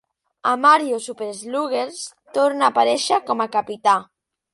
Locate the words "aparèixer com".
2.73-3.45